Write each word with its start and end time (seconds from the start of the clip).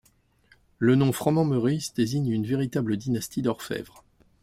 Le 0.79 0.95
nom 0.95 1.11
Froment-Meurice 1.11 1.93
désigne 1.93 2.31
une 2.31 2.47
véritable 2.47 2.97
dynastie 2.97 3.43
d'orfèvres. 3.43 4.03